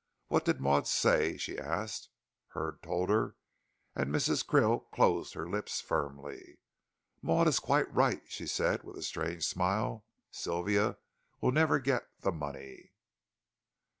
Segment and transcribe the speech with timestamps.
[0.29, 2.09] "What did Maud say?" she asked.
[2.53, 3.35] Hurd told her,
[3.95, 4.43] and Mrs.
[4.43, 6.57] Krill closed her lips firmly.
[7.21, 10.03] "Maud is quite right," she said with a strange smile.
[10.31, 10.97] "Sylvia
[11.39, 12.93] will never get the money."